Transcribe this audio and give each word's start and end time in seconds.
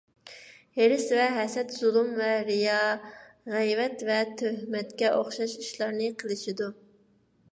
ھېرىس 0.77 1.03
ۋە 1.17 1.25
ھەسەت، 1.33 1.73
زۇلۇم 1.81 2.07
ۋە 2.21 2.29
رىيا، 2.47 2.77
غەيۋەت 3.55 4.03
ۋە 4.09 4.17
تۆھمەتكە 4.41 5.13
ئوخشاش 5.19 5.55
ئىشلارنى 5.65 6.09
قىلىشىدۇ. 6.23 6.71